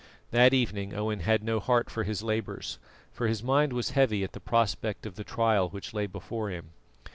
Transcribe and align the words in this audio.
That 0.31 0.51
evening 0.51 0.95
Owen 0.95 1.19
had 1.19 1.43
no 1.43 1.59
heart 1.59 1.87
for 1.91 2.03
his 2.03 2.23
labours, 2.23 2.79
for 3.11 3.27
his 3.27 3.43
mind 3.43 3.71
was 3.71 3.91
heavy 3.91 4.23
at 4.23 4.31
the 4.33 4.39
prospect 4.39 5.05
of 5.05 5.13
the 5.13 5.23
trial 5.23 5.69
which 5.69 5.93
lay 5.93 6.07
before 6.07 6.49
him. 6.49 6.71